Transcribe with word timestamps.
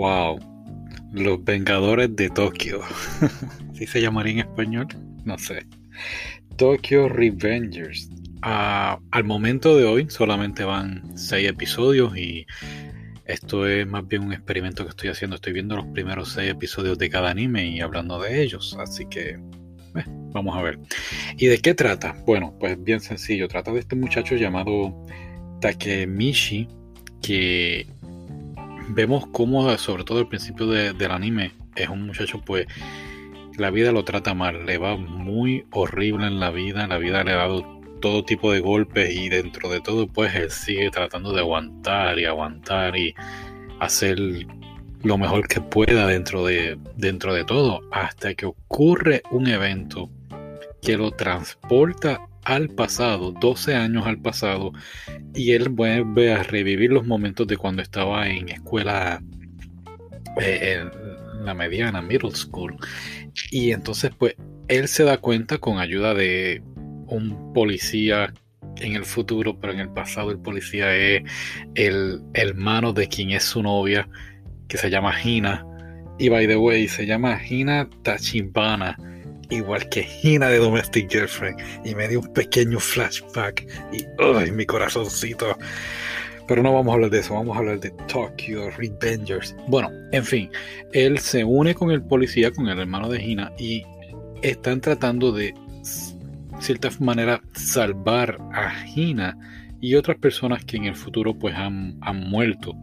Wow, 0.00 0.38
los 1.12 1.44
Vengadores 1.44 2.16
de 2.16 2.30
Tokio. 2.30 2.80
¿Sí 3.74 3.86
se 3.86 4.00
llamaría 4.00 4.32
en 4.32 4.38
español? 4.38 4.86
No 5.26 5.36
sé. 5.36 5.66
Tokyo 6.56 7.06
Revengers. 7.06 8.08
Ah, 8.40 8.98
al 9.10 9.24
momento 9.24 9.76
de 9.76 9.84
hoy 9.84 10.06
solamente 10.08 10.64
van 10.64 11.02
6 11.18 11.46
episodios 11.50 12.16
y 12.16 12.46
esto 13.26 13.68
es 13.68 13.86
más 13.86 14.08
bien 14.08 14.22
un 14.22 14.32
experimento 14.32 14.84
que 14.84 14.88
estoy 14.88 15.10
haciendo. 15.10 15.36
Estoy 15.36 15.52
viendo 15.52 15.76
los 15.76 15.84
primeros 15.88 16.32
6 16.32 16.50
episodios 16.50 16.96
de 16.96 17.10
cada 17.10 17.28
anime 17.28 17.66
y 17.68 17.82
hablando 17.82 18.18
de 18.22 18.42
ellos. 18.42 18.78
Así 18.80 19.04
que 19.04 19.32
eh, 19.32 20.04
vamos 20.32 20.56
a 20.56 20.62
ver. 20.62 20.78
¿Y 21.36 21.44
de 21.48 21.58
qué 21.58 21.74
trata? 21.74 22.16
Bueno, 22.24 22.56
pues 22.58 22.82
bien 22.82 23.00
sencillo. 23.00 23.48
Trata 23.48 23.70
de 23.70 23.80
este 23.80 23.96
muchacho 23.96 24.34
llamado 24.36 24.96
Takemichi 25.60 26.68
que 27.20 27.86
vemos 28.90 29.26
cómo, 29.32 29.76
sobre 29.78 30.04
todo 30.04 30.18
al 30.18 30.28
principio 30.28 30.66
del 30.66 31.10
anime, 31.10 31.52
es 31.76 31.88
un 31.88 32.06
muchacho 32.06 32.40
pues 32.40 32.66
la 33.56 33.70
vida 33.70 33.92
lo 33.92 34.04
trata 34.04 34.34
mal, 34.34 34.64
le 34.66 34.78
va 34.78 34.96
muy 34.96 35.66
horrible 35.70 36.26
en 36.26 36.40
la 36.40 36.50
vida, 36.50 36.86
la 36.86 36.98
vida 36.98 37.24
le 37.24 37.32
ha 37.32 37.36
dado 37.36 37.80
todo 38.00 38.24
tipo 38.24 38.52
de 38.52 38.60
golpes 38.60 39.14
y 39.14 39.28
dentro 39.28 39.68
de 39.68 39.80
todo 39.80 40.06
pues 40.06 40.34
él 40.34 40.50
sigue 40.50 40.90
tratando 40.90 41.32
de 41.32 41.40
aguantar 41.40 42.18
y 42.18 42.24
aguantar 42.24 42.96
y 42.96 43.14
hacer 43.78 44.18
lo 45.02 45.18
mejor 45.18 45.46
que 45.48 45.60
pueda 45.60 46.06
dentro 46.06 46.44
de, 46.44 46.78
dentro 46.96 47.34
de 47.34 47.44
todo 47.44 47.80
hasta 47.92 48.34
que 48.34 48.46
ocurre 48.46 49.22
un 49.30 49.46
evento 49.48 50.10
que 50.80 50.96
lo 50.96 51.10
transporta 51.10 52.26
al 52.44 52.68
pasado, 52.68 53.32
12 53.32 53.74
años 53.74 54.06
al 54.06 54.18
pasado, 54.18 54.72
y 55.34 55.52
él 55.52 55.68
vuelve 55.68 56.32
a 56.32 56.42
revivir 56.42 56.92
los 56.92 57.06
momentos 57.06 57.46
de 57.46 57.56
cuando 57.56 57.82
estaba 57.82 58.28
en 58.28 58.48
escuela, 58.48 59.22
eh, 60.40 60.80
en 60.80 61.44
la 61.44 61.54
mediana, 61.54 62.02
middle 62.02 62.32
school. 62.32 62.76
Y 63.50 63.72
entonces, 63.72 64.10
pues, 64.18 64.34
él 64.68 64.88
se 64.88 65.04
da 65.04 65.18
cuenta 65.18 65.58
con 65.58 65.78
ayuda 65.78 66.14
de 66.14 66.62
un 67.06 67.52
policía 67.52 68.32
en 68.76 68.94
el 68.94 69.04
futuro, 69.04 69.58
pero 69.58 69.72
en 69.72 69.80
el 69.80 69.90
pasado 69.90 70.30
el 70.30 70.38
policía 70.38 70.94
es 70.94 71.22
el 71.74 72.22
hermano 72.34 72.92
de 72.92 73.08
quien 73.08 73.30
es 73.30 73.44
su 73.44 73.62
novia, 73.62 74.08
que 74.68 74.78
se 74.78 74.90
llama 74.90 75.14
Hina. 75.22 75.66
Y 76.18 76.28
by 76.28 76.46
the 76.46 76.56
way, 76.56 76.86
se 76.88 77.06
llama 77.06 77.40
Hina 77.42 77.88
Tachibana 78.02 78.96
igual 79.50 79.88
que 79.88 80.08
Hina 80.22 80.48
de 80.48 80.58
Domestic 80.58 81.10
Girlfriend, 81.10 81.60
y 81.84 81.94
me 81.94 82.08
dio 82.08 82.20
un 82.20 82.32
pequeño 82.32 82.78
flashback 82.78 83.66
y 83.92 84.04
¡ay, 84.18 84.50
mi 84.52 84.64
corazoncito! 84.66 85.56
Pero 86.48 86.62
no 86.62 86.72
vamos 86.72 86.90
a 86.90 86.94
hablar 86.94 87.10
de 87.10 87.20
eso, 87.20 87.34
vamos 87.34 87.56
a 87.56 87.60
hablar 87.60 87.78
de 87.78 87.90
Tokyo 88.08 88.70
Revengers. 88.70 89.54
Bueno, 89.68 89.90
en 90.10 90.24
fin, 90.24 90.50
él 90.92 91.18
se 91.18 91.44
une 91.44 91.74
con 91.74 91.92
el 91.92 92.02
policía, 92.02 92.50
con 92.50 92.68
el 92.68 92.78
hermano 92.78 93.08
de 93.08 93.22
Hina, 93.22 93.52
y 93.56 93.84
están 94.42 94.80
tratando 94.80 95.30
de 95.30 95.54
cierta 96.58 96.90
manera 96.98 97.40
salvar 97.52 98.38
a 98.52 98.84
Hina 98.84 99.38
y 99.80 99.94
otras 99.94 100.18
personas 100.18 100.64
que 100.64 100.76
en 100.76 100.84
el 100.84 100.96
futuro 100.96 101.34
pues 101.34 101.54
han, 101.54 101.98
han 102.00 102.28
muerto. 102.28 102.74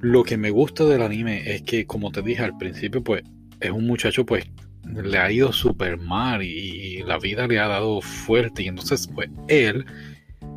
Lo 0.00 0.22
que 0.22 0.36
me 0.36 0.50
gusta 0.50 0.84
del 0.84 1.02
anime 1.02 1.54
es 1.54 1.62
que, 1.62 1.86
como 1.86 2.12
te 2.12 2.22
dije 2.22 2.42
al 2.42 2.56
principio, 2.58 3.02
pues 3.02 3.22
es 3.60 3.70
un 3.70 3.86
muchacho 3.86 4.26
pues 4.26 4.44
le 4.86 5.18
ha 5.18 5.30
ido 5.30 5.52
súper 5.52 5.98
mal 5.98 6.42
y, 6.42 7.02
la 7.02 7.18
vida 7.18 7.46
le 7.46 7.60
ha 7.60 7.68
dado 7.68 8.00
fuerte 8.00 8.64
y 8.64 8.68
entonces 8.68 9.06
pues 9.06 9.28
él 9.46 9.86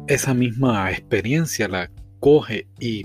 esa 0.08 0.34
misma 0.34 0.90
experiencia 0.92 1.68
la 1.68 1.92
coge 2.20 2.68
y 2.80 3.04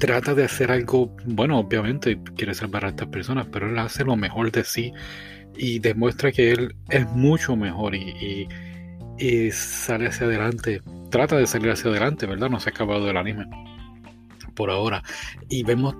trata 0.00 0.34
de 0.34 0.44
hacer 0.44 0.72
algo, 0.72 1.14
bueno, 1.26 1.58
obviamente 1.58 2.18
quiere 2.34 2.54
salvar 2.54 2.84
a 2.84 2.88
estas 2.88 3.08
personas, 3.08 3.46
pero 3.52 3.70
él 3.70 3.78
hace 3.78 4.02
lo 4.04 4.16
mejor 4.16 4.50
de 4.50 4.64
sí 4.64 4.92
y 5.56 5.78
demuestra 5.78 6.32
que 6.32 6.50
él 6.50 6.74
es 6.88 7.06
mucho 7.12 7.54
mejor 7.54 7.94
y, 7.94 8.48
y, 9.18 9.50
sale 9.52 10.08
hacia 10.08 10.26
adelante, 10.26 10.80
trata 11.10 11.36
de 11.36 11.46
salir 11.46 11.70
hacia 11.70 11.90
adelante, 11.90 12.26
¿verdad? 12.26 12.48
No 12.48 12.58
se 12.58 12.70
ha 12.70 12.72
acabado 12.72 13.08
el 13.08 13.16
anime 13.16 13.46
por 14.54 14.70
ahora 14.70 15.02
y 15.48 15.62
vemos 15.62 15.94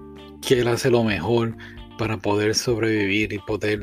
que 0.46 0.60
él 0.60 0.68
hace 0.68 0.90
lo 0.90 1.04
mejor 1.04 1.56
para 2.00 2.16
poder 2.16 2.54
sobrevivir 2.54 3.30
y 3.34 3.38
poder 3.40 3.82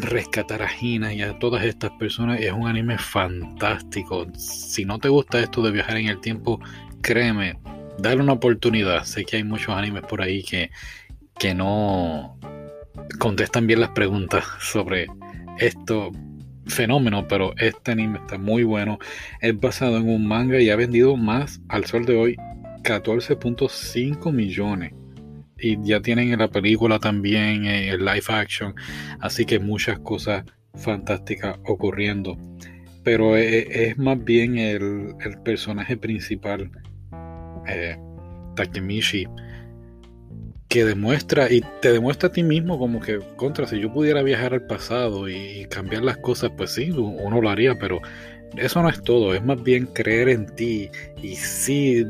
rescatar 0.00 0.62
a 0.62 0.68
Gina 0.68 1.12
y 1.12 1.20
a 1.20 1.38
todas 1.38 1.62
estas 1.62 1.90
personas. 1.98 2.40
Es 2.40 2.50
un 2.52 2.66
anime 2.66 2.96
fantástico. 2.96 4.26
Si 4.34 4.86
no 4.86 4.98
te 4.98 5.10
gusta 5.10 5.38
esto 5.38 5.60
de 5.60 5.70
viajar 5.70 5.98
en 5.98 6.08
el 6.08 6.20
tiempo, 6.22 6.58
créeme, 7.02 7.58
dale 7.98 8.22
una 8.22 8.32
oportunidad. 8.32 9.04
Sé 9.04 9.26
que 9.26 9.36
hay 9.36 9.44
muchos 9.44 9.76
animes 9.76 10.04
por 10.04 10.22
ahí 10.22 10.42
que, 10.42 10.70
que 11.38 11.54
no 11.54 12.38
contestan 13.18 13.66
bien 13.66 13.80
las 13.80 13.90
preguntas 13.90 14.46
sobre 14.60 15.06
esto 15.58 16.10
fenómeno, 16.66 17.28
pero 17.28 17.52
este 17.58 17.92
anime 17.92 18.20
está 18.20 18.38
muy 18.38 18.62
bueno. 18.62 18.98
Es 19.42 19.60
basado 19.60 19.98
en 19.98 20.08
un 20.08 20.26
manga 20.26 20.62
y 20.62 20.70
ha 20.70 20.76
vendido 20.76 21.14
más 21.14 21.60
al 21.68 21.84
sol 21.84 22.06
de 22.06 22.16
hoy 22.16 22.36
14.5 22.84 24.32
millones 24.32 24.94
y 25.60 25.78
ya 25.82 26.00
tienen 26.00 26.32
en 26.32 26.38
la 26.38 26.48
película 26.48 26.98
también 26.98 27.66
eh, 27.66 27.90
el 27.90 28.04
live 28.04 28.24
action, 28.28 28.74
así 29.20 29.44
que 29.44 29.58
muchas 29.58 29.98
cosas 30.00 30.44
fantásticas 30.74 31.58
ocurriendo. 31.66 32.36
Pero 33.02 33.36
eh, 33.36 33.88
es, 33.88 33.98
más 33.98 34.22
bien 34.22 34.58
el, 34.58 35.14
personaje 35.44 35.96
principal, 35.96 36.70
eh, 37.66 37.96
Takemichi, 38.54 39.26
que 40.68 40.84
demuestra 40.84 41.50
y 41.50 41.62
te 41.80 41.92
demuestra 41.92 42.28
a 42.28 42.32
ti 42.32 42.42
mismo 42.42 42.78
como 42.78 43.00
que 43.00 43.20
contra 43.36 43.66
si 43.66 43.80
yo 43.80 43.92
pudiera 43.92 44.22
viajar 44.22 44.52
al 44.52 44.66
pasado 44.66 45.28
y 45.28 45.66
cambiar 45.70 46.02
las 46.02 46.18
cosas 46.18 46.50
pues 46.58 46.72
sí 46.72 46.90
uno 46.90 47.40
lo 47.40 47.48
haría 47.48 47.78
pero 47.78 48.02
eso 48.54 48.82
no 48.82 48.90
es 48.90 49.02
todo 49.02 49.32
es 49.32 49.42
más 49.42 49.62
bien 49.62 49.86
creer 49.86 50.28
en 50.28 50.44
ti 50.44 50.90
y 51.22 51.36
sí 51.36 52.04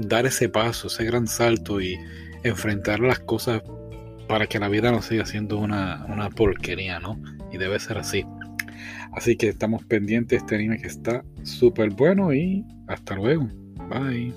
dar 0.00 0.26
ese 0.26 0.50
paso 0.50 0.88
ese 0.88 1.06
gran 1.06 1.26
salto 1.26 1.80
y, 1.80 1.96
enfrentar 2.42 3.00
las 3.00 3.20
cosas 3.20 3.62
para 4.28 4.46
que 4.46 4.58
la 4.58 4.68
vida 4.68 4.90
no 4.90 5.02
siga 5.02 5.26
siendo 5.26 5.58
una, 5.58 6.06
una 6.08 6.30
porquería, 6.30 7.00
¿no? 7.00 7.20
Y 7.52 7.58
debe 7.58 7.78
ser 7.78 7.98
así. 7.98 8.24
Así 9.12 9.36
que 9.36 9.48
estamos 9.48 9.84
pendientes 9.84 10.38
este 10.38 10.54
anime 10.54 10.78
que 10.78 10.86
está 10.86 11.22
súper 11.42 11.90
bueno 11.90 12.32
y 12.32 12.64
hasta 12.86 13.14
luego. 13.14 13.48
Bye. 13.88 14.32